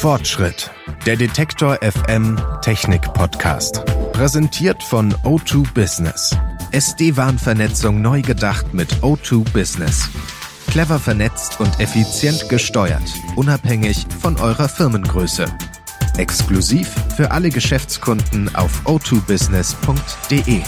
[0.00, 0.70] Fortschritt.
[1.04, 3.84] Der Detektor FM Technik Podcast.
[4.14, 6.34] Präsentiert von O2 Business.
[6.72, 10.08] SD-WAN-Vernetzung neu gedacht mit O2 Business.
[10.68, 13.02] Clever vernetzt und effizient gesteuert,
[13.36, 15.44] unabhängig von eurer Firmengröße.
[16.16, 20.62] Exklusiv für alle Geschäftskunden auf o2business.de.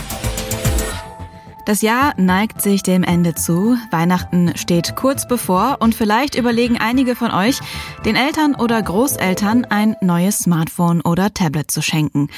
[1.65, 7.15] Das Jahr neigt sich dem Ende zu, Weihnachten steht kurz bevor und vielleicht überlegen einige
[7.15, 7.61] von euch,
[8.05, 12.29] den Eltern oder Großeltern ein neues Smartphone oder Tablet zu schenken.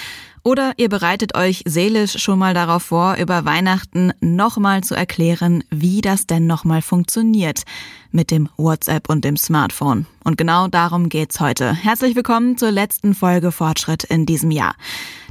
[0.42, 6.02] Oder ihr bereitet euch seelisch schon mal darauf vor, über Weihnachten nochmal zu erklären, wie
[6.02, 7.62] das denn nochmal funktioniert
[8.10, 10.06] mit dem WhatsApp und dem Smartphone.
[10.24, 11.74] Und genau darum geht's heute.
[11.74, 14.74] Herzlich willkommen zur letzten Folge Fortschritt in diesem Jahr.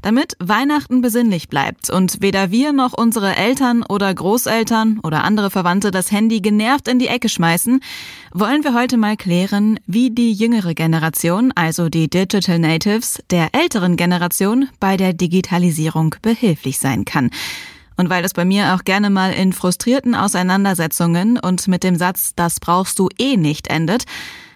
[0.03, 5.89] Damit Weihnachten besinnlich bleibt und weder wir noch unsere Eltern oder Großeltern oder andere Verwandte
[5.89, 7.79] das Handy genervt in die Ecke schmeißen,
[8.33, 13.97] wollen wir heute mal klären, wie die jüngere Generation, also die Digital Natives, der älteren
[13.97, 17.31] Generation bei der Digitalisierung behilflich sein kann.
[17.95, 22.33] Und weil das bei mir auch gerne mal in frustrierten Auseinandersetzungen und mit dem Satz,
[22.35, 24.05] das brauchst du eh nicht endet,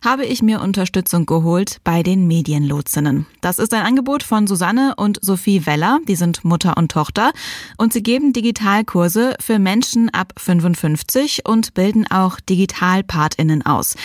[0.03, 3.25] habe ich mir Unterstützung geholt bei den Medienlotsinnen.
[3.41, 7.31] Das ist ein Angebot von Susanne und Sophie Weller, die sind Mutter und Tochter
[7.77, 13.95] und sie geben Digitalkurse für Menschen ab 55 und bilden auch Digitalpatinnen aus.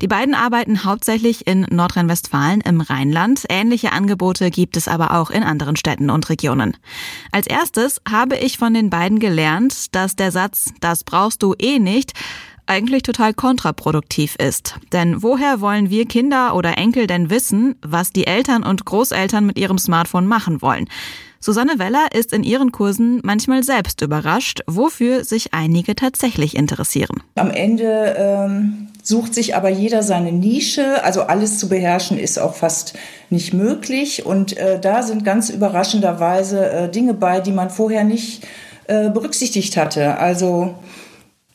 [0.00, 3.44] Die beiden arbeiten hauptsächlich in Nordrhein-Westfalen im Rheinland.
[3.50, 6.76] Ähnliche Angebote gibt es aber auch in anderen Städten und Regionen.
[7.32, 11.78] Als erstes habe ich von den beiden gelernt, dass der Satz, das brauchst du eh
[11.78, 12.14] nicht,
[12.70, 14.76] eigentlich total kontraproduktiv ist.
[14.92, 19.58] Denn woher wollen wir Kinder oder Enkel denn wissen, was die Eltern und Großeltern mit
[19.58, 20.88] ihrem Smartphone machen wollen?
[21.42, 27.22] Susanne Weller ist in ihren Kursen manchmal selbst überrascht, wofür sich einige tatsächlich interessieren.
[27.36, 31.02] Am Ende ähm, sucht sich aber jeder seine Nische.
[31.02, 32.94] Also alles zu beherrschen ist auch fast
[33.30, 34.26] nicht möglich.
[34.26, 38.46] Und äh, da sind ganz überraschenderweise äh, Dinge bei, die man vorher nicht
[38.86, 40.18] äh, berücksichtigt hatte.
[40.18, 40.74] Also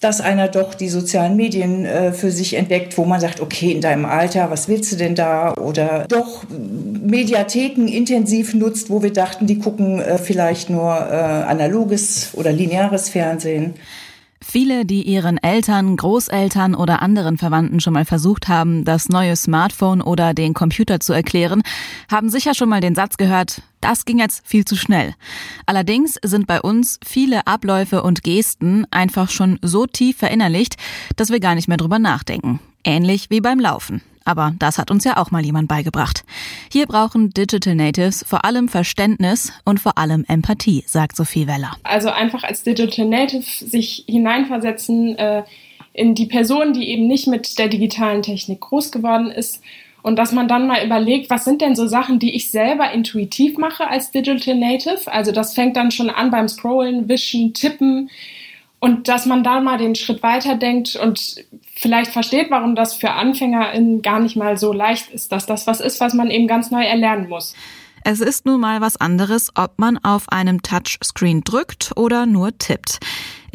[0.02, 3.82] dass einer doch die sozialen Medien äh, für sich entdeckt, wo man sagt, okay, in
[3.82, 5.54] deinem Alter, was willst du denn da?
[5.54, 12.32] Oder doch Mediatheken intensiv nutzt, wo wir dachten, die gucken äh, vielleicht nur äh, analoges
[12.34, 13.76] oder lineares Fernsehen.
[14.48, 20.02] Viele, die ihren Eltern, Großeltern oder anderen Verwandten schon mal versucht haben, das neue Smartphone
[20.02, 21.64] oder den Computer zu erklären,
[22.10, 25.16] haben sicher schon mal den Satz gehört, das ging jetzt viel zu schnell.
[25.66, 30.76] Allerdings sind bei uns viele Abläufe und Gesten einfach schon so tief verinnerlicht,
[31.16, 32.60] dass wir gar nicht mehr drüber nachdenken.
[32.84, 34.04] Ähnlich wie beim Laufen.
[34.26, 36.26] Aber das hat uns ja auch mal jemand beigebracht.
[36.72, 41.72] Hier brauchen Digital Natives vor allem Verständnis und vor allem Empathie, sagt Sophie Weller.
[41.84, 45.44] Also einfach als Digital Native sich hineinversetzen äh,
[45.94, 49.62] in die Person, die eben nicht mit der digitalen Technik groß geworden ist.
[50.02, 53.58] Und dass man dann mal überlegt, was sind denn so Sachen, die ich selber intuitiv
[53.58, 55.12] mache als Digital Native?
[55.12, 58.10] Also das fängt dann schon an beim Scrollen, Wischen, Tippen.
[58.86, 61.38] Und dass man da mal den Schritt weiter denkt und
[61.74, 65.82] vielleicht versteht, warum das für AnfängerInnen gar nicht mal so leicht ist, dass das was
[65.82, 67.56] ist, was man eben ganz neu erlernen muss.
[68.04, 73.00] Es ist nun mal was anderes, ob man auf einem Touchscreen drückt oder nur tippt.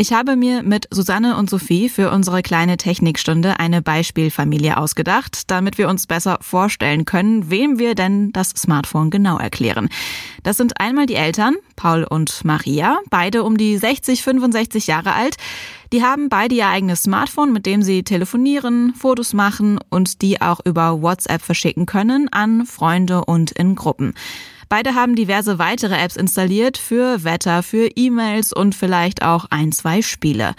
[0.01, 5.77] Ich habe mir mit Susanne und Sophie für unsere kleine Technikstunde eine Beispielfamilie ausgedacht, damit
[5.77, 9.91] wir uns besser vorstellen können, wem wir denn das Smartphone genau erklären.
[10.43, 15.37] Das sind einmal die Eltern, Paul und Maria, beide um die 60, 65 Jahre alt.
[15.93, 20.61] Die haben beide ihr eigenes Smartphone, mit dem sie telefonieren, Fotos machen und die auch
[20.65, 24.15] über WhatsApp verschicken können an Freunde und in Gruppen.
[24.71, 30.01] Beide haben diverse weitere Apps installiert für Wetter, für E-Mails und vielleicht auch ein, zwei
[30.01, 30.55] Spiele.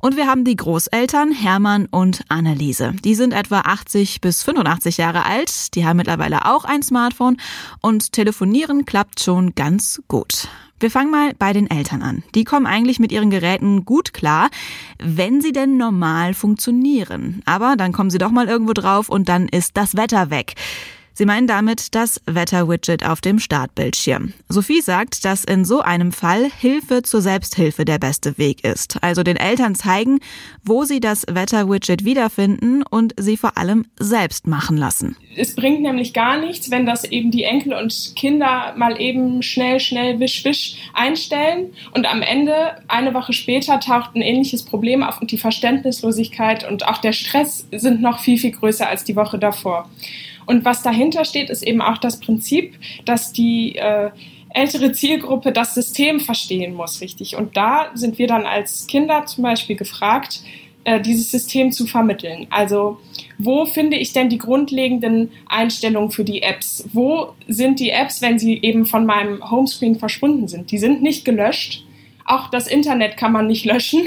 [0.00, 2.92] Und wir haben die Großeltern Hermann und Anneliese.
[3.02, 5.74] Die sind etwa 80 bis 85 Jahre alt.
[5.74, 7.38] Die haben mittlerweile auch ein Smartphone
[7.80, 10.46] und telefonieren klappt schon ganz gut.
[10.78, 12.22] Wir fangen mal bei den Eltern an.
[12.36, 14.50] Die kommen eigentlich mit ihren Geräten gut klar,
[15.00, 17.42] wenn sie denn normal funktionieren.
[17.44, 20.54] Aber dann kommen sie doch mal irgendwo drauf und dann ist das Wetter weg.
[21.18, 24.34] Sie meinen damit das Wetter-Widget auf dem Startbildschirm.
[24.48, 29.02] Sophie sagt, dass in so einem Fall Hilfe zur Selbsthilfe der beste Weg ist.
[29.02, 30.20] Also den Eltern zeigen,
[30.62, 35.16] wo sie das Wetter-Widget wiederfinden und sie vor allem selbst machen lassen.
[35.36, 39.80] Es bringt nämlich gar nichts, wenn das eben die Enkel und Kinder mal eben schnell,
[39.80, 45.20] schnell, wisch, wisch einstellen und am Ende, eine Woche später, taucht ein ähnliches Problem auf
[45.20, 49.40] und die Verständnislosigkeit und auch der Stress sind noch viel, viel größer als die Woche
[49.40, 49.90] davor.
[50.48, 52.74] Und was dahinter steht, ist eben auch das Prinzip,
[53.04, 54.08] dass die äh,
[54.48, 57.36] ältere Zielgruppe das System verstehen muss, richtig.
[57.36, 60.40] Und da sind wir dann als Kinder zum Beispiel gefragt,
[60.84, 62.46] äh, dieses System zu vermitteln.
[62.48, 62.96] Also
[63.36, 66.88] wo finde ich denn die grundlegenden Einstellungen für die Apps?
[66.94, 70.70] Wo sind die Apps, wenn sie eben von meinem Homescreen verschwunden sind?
[70.70, 71.84] Die sind nicht gelöscht.
[72.28, 74.06] Auch das Internet kann man nicht löschen,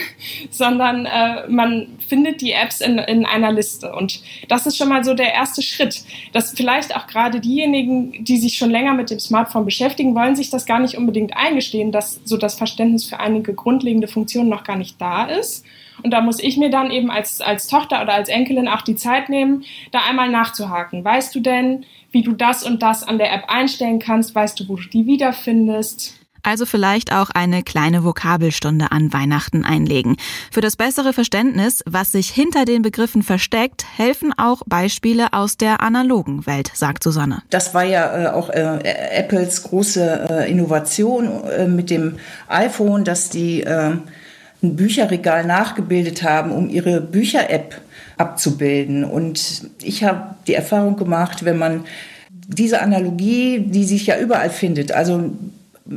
[0.50, 3.94] sondern äh, man findet die Apps in, in einer Liste.
[3.94, 6.03] Und das ist schon mal so der erste Schritt.
[6.31, 10.50] Dass vielleicht auch gerade diejenigen, die sich schon länger mit dem Smartphone beschäftigen, wollen sich
[10.50, 14.77] das gar nicht unbedingt eingestehen, dass so das Verständnis für einige grundlegende Funktionen noch gar
[14.77, 15.65] nicht da ist.
[16.03, 18.95] Und da muss ich mir dann eben als, als Tochter oder als Enkelin auch die
[18.95, 21.03] Zeit nehmen, da einmal nachzuhaken.
[21.03, 24.35] Weißt du denn, wie du das und das an der App einstellen kannst?
[24.35, 26.19] Weißt du, wo du die wiederfindest?
[26.43, 30.17] Also vielleicht auch eine kleine Vokabelstunde an Weihnachten einlegen.
[30.51, 35.81] Für das bessere Verständnis, was sich hinter den Begriffen versteckt, helfen auch Beispiele aus der
[35.81, 37.43] analogen Welt, sagt Susanne.
[37.49, 38.79] Das war ja äh, auch äh,
[39.11, 41.41] Apples große äh, Innovation
[41.75, 42.17] mit dem
[42.47, 47.81] iPhone, dass die ein Bücherregal nachgebildet haben, um ihre Bücher-App
[48.17, 49.03] abzubilden.
[49.03, 51.85] Und ich habe die Erfahrung gemacht, wenn man
[52.29, 55.31] diese Analogie, die sich ja überall findet, also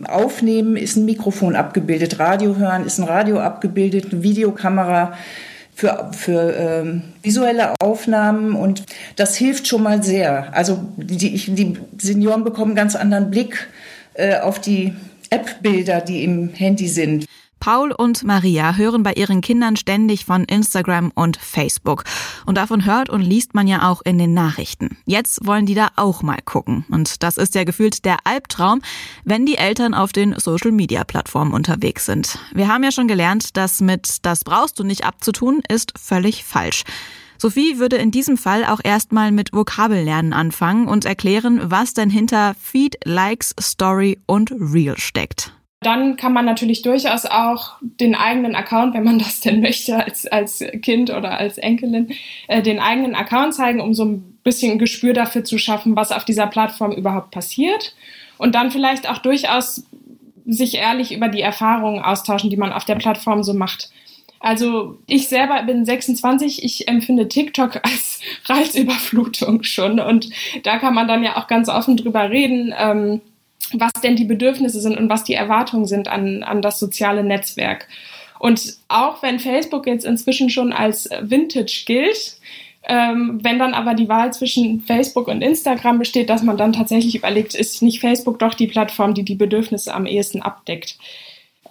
[0.06, 5.14] Aufnehmen ist ein Mikrofon abgebildet, Radio hören ist ein Radio abgebildet, eine Videokamera
[5.74, 8.84] für, für ähm, visuelle Aufnahmen und
[9.16, 10.54] das hilft schon mal sehr.
[10.54, 13.68] Also die, die Senioren bekommen einen ganz anderen Blick
[14.14, 14.94] äh, auf die
[15.30, 17.26] App-Bilder, die im Handy sind.
[17.64, 22.04] Paul und Maria hören bei ihren Kindern ständig von Instagram und Facebook.
[22.44, 24.98] Und davon hört und liest man ja auch in den Nachrichten.
[25.06, 26.84] Jetzt wollen die da auch mal gucken.
[26.90, 28.82] Und das ist ja gefühlt der Albtraum,
[29.24, 32.38] wenn die Eltern auf den Social-Media-Plattformen unterwegs sind.
[32.52, 36.84] Wir haben ja schon gelernt, dass mit das brauchst du nicht abzutun ist völlig falsch.
[37.38, 42.54] Sophie würde in diesem Fall auch erstmal mit Vokabellernen anfangen und erklären, was denn hinter
[42.60, 45.54] Feed, Likes, Story und Reel steckt.
[45.84, 50.26] Dann kann man natürlich durchaus auch den eigenen Account, wenn man das denn möchte, als,
[50.26, 52.12] als Kind oder als Enkelin,
[52.48, 56.12] äh, den eigenen Account zeigen, um so ein bisschen ein Gespür dafür zu schaffen, was
[56.12, 57.94] auf dieser Plattform überhaupt passiert.
[58.36, 59.84] Und dann vielleicht auch durchaus
[60.46, 63.90] sich ehrlich über die Erfahrungen austauschen, die man auf der Plattform so macht.
[64.40, 70.28] Also ich selber bin 26, ich empfinde TikTok als Reizüberflutung schon und
[70.62, 72.74] da kann man dann ja auch ganz offen drüber reden.
[72.76, 73.20] Ähm,
[73.80, 77.88] was denn die Bedürfnisse sind und was die Erwartungen sind an, an das soziale Netzwerk.
[78.38, 82.38] Und auch wenn Facebook jetzt inzwischen schon als Vintage gilt,
[82.86, 87.14] ähm, wenn dann aber die Wahl zwischen Facebook und Instagram besteht, dass man dann tatsächlich
[87.14, 90.98] überlegt, ist nicht Facebook doch die Plattform, die die Bedürfnisse am ehesten abdeckt.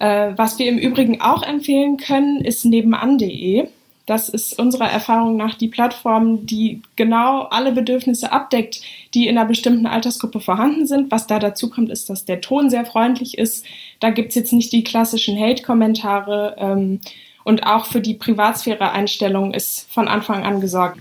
[0.00, 3.68] Äh, was wir im Übrigen auch empfehlen können, ist nebenan.de.
[4.06, 8.82] Das ist unserer Erfahrung nach die Plattform, die genau alle Bedürfnisse abdeckt,
[9.14, 11.10] die in einer bestimmten Altersgruppe vorhanden sind.
[11.10, 13.64] Was da dazu kommt, ist, dass der Ton sehr freundlich ist.
[14.00, 16.56] Da gibt's jetzt nicht die klassischen Hate-Kommentare.
[16.58, 17.00] Ähm,
[17.44, 20.98] und auch für die Privatsphäre-Einstellung ist von Anfang an gesorgt.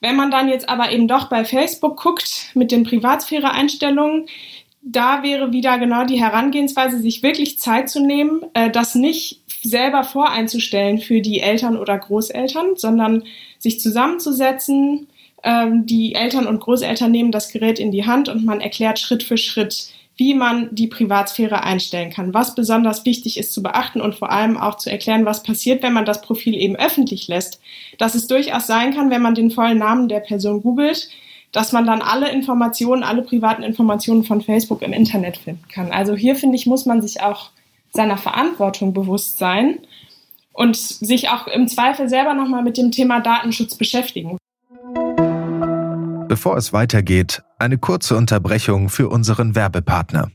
[0.00, 4.26] Wenn man dann jetzt aber eben doch bei Facebook guckt mit den Privatsphäre-Einstellungen,
[4.82, 10.04] da wäre wieder genau die Herangehensweise, sich wirklich Zeit zu nehmen, äh, das nicht selber
[10.04, 13.24] voreinzustellen für die Eltern oder Großeltern, sondern
[13.58, 15.08] sich zusammenzusetzen.
[15.42, 19.22] Ähm, die Eltern und Großeltern nehmen das Gerät in die Hand und man erklärt Schritt
[19.22, 24.14] für Schritt, wie man die Privatsphäre einstellen kann, was besonders wichtig ist zu beachten und
[24.14, 27.60] vor allem auch zu erklären, was passiert, wenn man das Profil eben öffentlich lässt.
[27.98, 31.10] Dass es durchaus sein kann, wenn man den vollen Namen der Person googelt,
[31.52, 35.92] dass man dann alle Informationen, alle privaten Informationen von Facebook im Internet finden kann.
[35.92, 37.50] Also hier finde ich, muss man sich auch
[37.96, 39.78] seiner Verantwortung bewusst sein
[40.52, 44.38] und sich auch im Zweifel selber nochmal mit dem Thema Datenschutz beschäftigen.
[46.28, 50.30] Bevor es weitergeht, eine kurze Unterbrechung für unseren Werbepartner.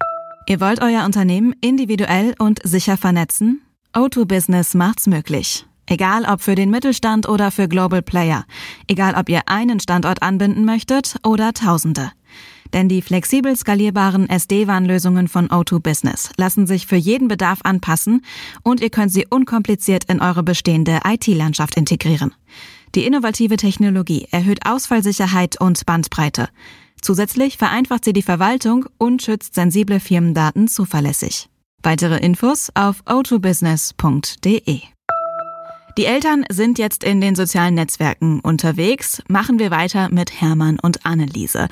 [0.47, 3.61] Ihr wollt euer Unternehmen individuell und sicher vernetzen?
[3.93, 5.65] O2 Business macht's möglich.
[5.87, 8.45] Egal ob für den Mittelstand oder für Global Player.
[8.87, 12.11] Egal ob ihr einen Standort anbinden möchtet oder Tausende.
[12.73, 18.23] Denn die flexibel skalierbaren SD-WAN-Lösungen von O2 Business lassen sich für jeden Bedarf anpassen
[18.63, 22.33] und ihr könnt sie unkompliziert in eure bestehende IT-Landschaft integrieren.
[22.95, 26.49] Die innovative Technologie erhöht Ausfallsicherheit und Bandbreite.
[27.01, 31.49] Zusätzlich vereinfacht sie die Verwaltung und schützt sensible Firmendaten zuverlässig.
[31.83, 34.81] Weitere Infos auf o2business.de.
[35.97, 39.21] Die Eltern sind jetzt in den sozialen Netzwerken unterwegs.
[39.27, 41.67] Machen wir weiter mit Hermann und Anneliese.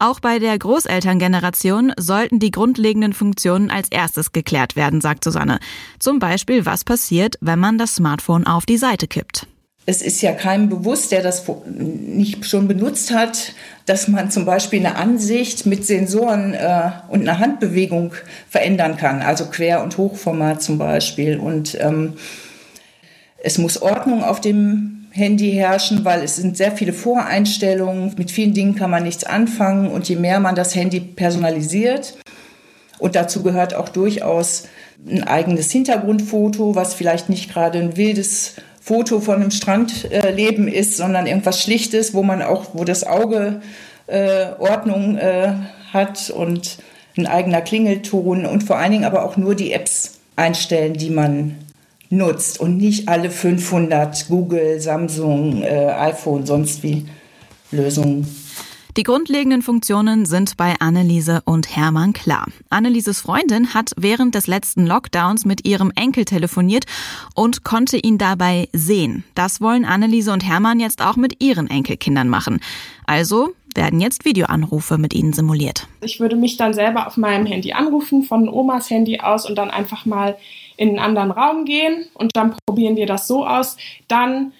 [0.00, 5.58] Auch bei der Großelterngeneration sollten die grundlegenden Funktionen als erstes geklärt werden, sagt Susanne.
[5.98, 9.46] Zum Beispiel, was passiert, wenn man das Smartphone auf die Seite kippt.
[9.86, 13.54] Es ist ja keinem bewusst, der das nicht schon benutzt hat,
[13.86, 18.12] dass man zum Beispiel eine Ansicht mit Sensoren äh, und einer Handbewegung
[18.50, 21.38] verändern kann, also Quer- und Hochformat zum Beispiel.
[21.38, 22.18] Und ähm,
[23.42, 28.14] es muss Ordnung auf dem Handy herrschen, weil es sind sehr viele Voreinstellungen.
[28.16, 32.16] Mit vielen Dingen kann man nichts anfangen und je mehr man das Handy personalisiert,
[32.98, 34.64] und dazu gehört auch durchaus
[35.08, 41.26] ein eigenes Hintergrundfoto, was vielleicht nicht gerade ein wildes Foto von einem Strandleben ist, sondern
[41.26, 43.60] irgendwas Schlichtes, wo man auch, wo das Auge
[44.06, 45.52] äh, Ordnung äh,
[45.92, 46.78] hat und
[47.16, 51.56] ein eigener Klingelton und vor allen Dingen aber auch nur die Apps einstellen, die man
[52.10, 57.06] nutzt und nicht alle 500 Google, Samsung, äh, iPhone, sonst wie
[57.70, 58.26] Lösungen.
[58.96, 62.46] Die grundlegenden Funktionen sind bei Anneliese und Hermann klar.
[62.68, 66.84] Annelieses Freundin hat während des letzten Lockdowns mit ihrem Enkel telefoniert
[67.36, 69.22] und konnte ihn dabei sehen.
[69.36, 72.58] Das wollen Anneliese und Hermann jetzt auch mit ihren Enkelkindern machen.
[73.06, 75.86] Also werden jetzt Videoanrufe mit ihnen simuliert.
[76.00, 79.70] Ich würde mich dann selber auf meinem Handy anrufen, von Omas Handy aus und dann
[79.70, 80.36] einfach mal
[80.76, 83.76] in einen anderen Raum gehen und dann probieren wir das so aus.
[84.08, 84.52] Dann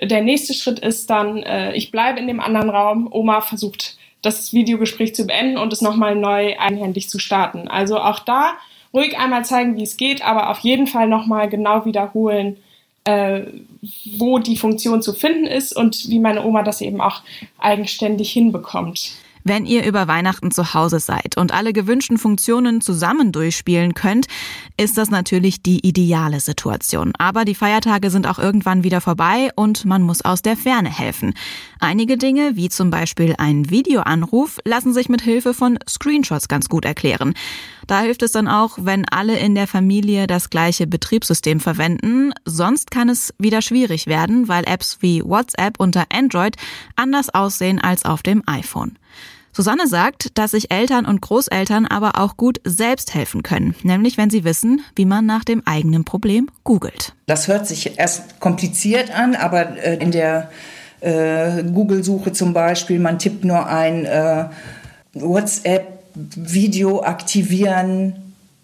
[0.00, 4.52] der nächste Schritt ist dann, äh, ich bleibe in dem anderen Raum, Oma versucht das
[4.52, 7.68] Videogespräch zu beenden und es nochmal neu einhändig zu starten.
[7.68, 8.54] Also auch da
[8.92, 12.56] ruhig einmal zeigen, wie es geht, aber auf jeden Fall nochmal genau wiederholen,
[13.06, 13.42] äh,
[14.18, 17.22] wo die Funktion zu finden ist und wie meine Oma das eben auch
[17.58, 19.12] eigenständig hinbekommt.
[19.48, 24.26] Wenn ihr über Weihnachten zu Hause seid und alle gewünschten Funktionen zusammen durchspielen könnt,
[24.76, 27.12] ist das natürlich die ideale Situation.
[27.16, 31.32] Aber die Feiertage sind auch irgendwann wieder vorbei und man muss aus der Ferne helfen.
[31.78, 36.84] Einige Dinge, wie zum Beispiel ein Videoanruf, lassen sich mit Hilfe von Screenshots ganz gut
[36.84, 37.34] erklären.
[37.86, 42.32] Da hilft es dann auch, wenn alle in der Familie das gleiche Betriebssystem verwenden.
[42.44, 46.56] Sonst kann es wieder schwierig werden, weil Apps wie WhatsApp unter Android
[46.96, 48.98] anders aussehen als auf dem iPhone.
[49.52, 54.28] Susanne sagt, dass sich Eltern und Großeltern aber auch gut selbst helfen können, nämlich wenn
[54.28, 57.14] sie wissen, wie man nach dem eigenen Problem googelt.
[57.24, 60.50] Das hört sich erst kompliziert an, aber äh, in der
[61.00, 64.44] äh, Google-Suche zum Beispiel, man tippt nur ein äh,
[66.16, 68.14] WhatsApp-Video aktivieren,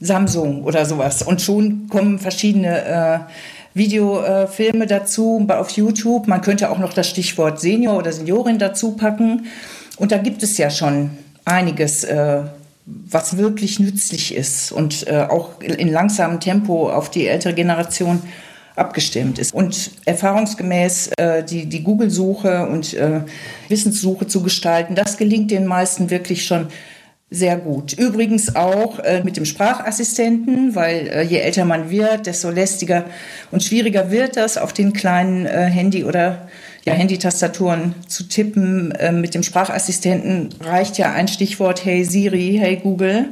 [0.00, 3.18] Samsung oder sowas und schon kommen verschiedene äh,
[3.74, 6.26] Videofilme dazu auf YouTube.
[6.26, 9.46] Man könnte auch noch das Stichwort Senior oder Seniorin dazu packen.
[9.96, 11.10] Und da gibt es ja schon
[11.44, 12.42] einiges, äh,
[12.84, 18.22] was wirklich nützlich ist und äh, auch in langsamem Tempo auf die ältere Generation
[18.74, 19.54] abgestimmt ist.
[19.54, 23.20] Und erfahrungsgemäß äh, die, die Google-Suche und äh,
[23.68, 26.66] Wissenssuche zu gestalten, das gelingt den meisten wirklich schon
[27.32, 27.94] sehr gut.
[27.94, 33.04] Übrigens auch äh, mit dem Sprachassistenten, weil äh, je älter man wird, desto lästiger
[33.50, 36.48] und schwieriger wird das auf den kleinen äh, Handy oder
[36.84, 38.92] ja, Handytastaturen zu tippen.
[38.98, 43.30] Ähm, mit dem Sprachassistenten reicht ja ein Stichwort Hey Siri, Hey Google,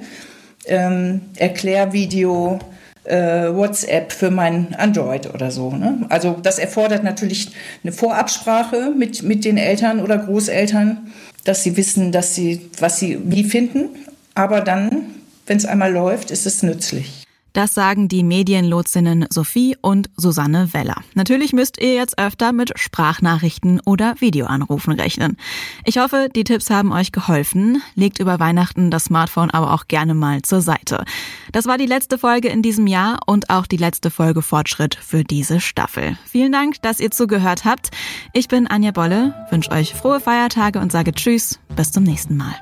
[0.67, 2.59] ähm, Erklärvideo,
[3.05, 5.71] äh, WhatsApp für mein Android oder so.
[5.71, 6.07] Ne?
[6.09, 7.51] Also das erfordert natürlich
[7.83, 11.13] eine Vorabsprache mit, mit den Eltern oder Großeltern,
[11.45, 13.89] dass sie wissen, dass sie, was sie wie finden.
[14.35, 15.07] Aber dann,
[15.47, 17.20] wenn es einmal läuft, ist es nützlich.
[17.53, 20.97] Das sagen die Medienlotsinnen Sophie und Susanne Weller.
[21.15, 25.37] Natürlich müsst ihr jetzt öfter mit Sprachnachrichten oder Videoanrufen rechnen.
[25.85, 27.83] Ich hoffe, die Tipps haben euch geholfen.
[27.95, 31.05] Legt über Weihnachten das Smartphone aber auch gerne mal zur Seite.
[31.53, 35.25] Das war die letzte Folge in diesem Jahr und auch die letzte Folge Fortschritt für
[35.25, 36.17] diese Staffel.
[36.27, 37.91] Vielen Dank, dass ihr zugehört habt.
[38.33, 42.55] Ich bin Anja Bolle, wünsche euch frohe Feiertage und sage Tschüss, bis zum nächsten Mal.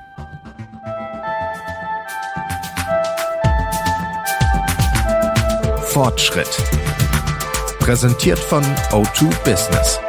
[6.01, 6.47] Fortschritt.
[7.79, 9.99] Präsentiert von O2 Business.